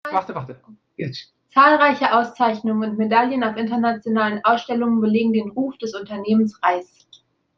Zahlreiche 1.53 2.11
Auszeichnungen 2.17 2.89
und 2.89 2.97
Medaillen 2.97 3.43
auf 3.43 3.55
internationalen 3.55 4.43
Ausstellungen 4.43 4.99
belegen 4.99 5.31
den 5.31 5.51
Ruf 5.51 5.77
des 5.77 5.93
Unternehmens 5.93 6.59
Reiss. 6.63 7.05